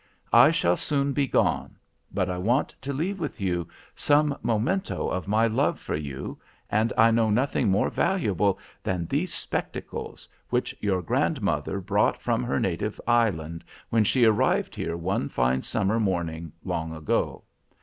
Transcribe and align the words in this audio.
I 0.33 0.49
shall 0.49 0.77
soon 0.77 1.13
be 1.13 1.27
gone, 1.27 1.75
but 2.11 2.27
I 2.27 2.39
want 2.39 2.69
to 2.81 2.91
leave 2.91 3.19
with 3.19 3.39
you 3.39 3.67
some 3.93 4.35
memento 4.41 5.07
of 5.09 5.27
my 5.27 5.45
love 5.45 5.79
for 5.79 5.93
you, 5.95 6.39
and 6.71 6.91
I 6.97 7.11
know 7.11 7.29
nothing 7.29 7.69
more 7.69 7.91
valuable 7.91 8.57
than 8.81 9.05
these 9.05 9.31
spectacles, 9.31 10.27
which 10.49 10.75
your 10.79 11.03
grandmother 11.03 11.79
brought 11.79 12.19
from 12.19 12.43
her 12.43 12.59
native 12.59 12.99
island, 13.05 13.63
when 13.91 14.03
she 14.03 14.25
arrived 14.25 14.73
here 14.73 14.97
one 14.97 15.29
fine 15.29 15.61
summer 15.61 15.99
morning, 15.99 16.51
long 16.63 16.95
ago. 16.95 17.43